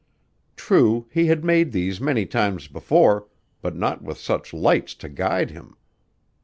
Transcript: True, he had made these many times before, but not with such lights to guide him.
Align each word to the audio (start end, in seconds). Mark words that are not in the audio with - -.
True, 0.55 1.05
he 1.11 1.27
had 1.27 1.43
made 1.45 1.71
these 1.71 2.01
many 2.01 2.25
times 2.25 2.67
before, 2.67 3.27
but 3.61 3.75
not 3.75 4.01
with 4.01 4.17
such 4.17 4.51
lights 4.51 4.95
to 4.95 5.07
guide 5.09 5.51
him. 5.51 5.75